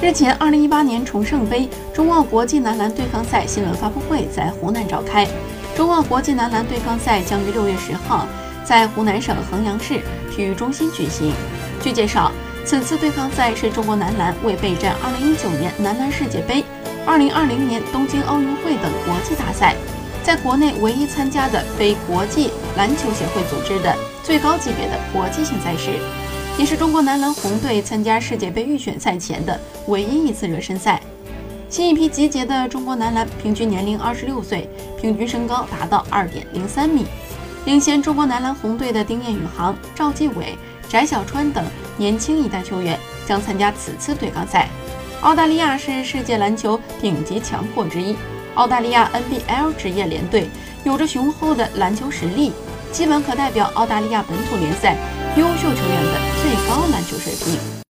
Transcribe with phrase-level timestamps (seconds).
[0.00, 5.26] 日前，二零一八年重胜杯中澳国际男篮对抗赛新闻发布会在湖南召开。
[5.76, 8.24] 中澳国际男篮对抗赛将于六月十号
[8.64, 10.00] 在湖南省衡阳市
[10.30, 11.32] 体育中心举行。
[11.82, 12.30] 据介绍，
[12.64, 16.64] 此次对抗赛是中国男篮为备战二零一九年男篮世界杯、
[17.04, 19.74] 二零二零年东京奥运会等国际大赛，
[20.22, 23.92] 在国内唯一参加的非国际篮球协会组织的
[24.22, 25.90] 最高级别的国际性赛事。
[26.58, 31.00] 也是中国男篮红队参加世界杯预选赛前的唯一一次热身赛。
[31.70, 34.68] 新一批集结的中国男篮平均年龄二十六岁，
[35.00, 37.06] 平均身高达到二点零三米。
[37.64, 41.64] 领衔中国男篮红队的丁彦雨航、赵继伟、翟小川等
[41.96, 44.68] 年轻一代球员将参加此次对抗赛。
[45.20, 48.16] 澳大利亚是世界篮球顶级强国之一，
[48.54, 50.48] 澳大利亚 NBL 职业联队
[50.82, 52.50] 有着雄厚的篮球实力，
[52.90, 54.96] 基本可代表澳大利亚本土联赛。
[55.36, 56.18] 优秀球员的
[56.78, 57.78] 高篮球水平。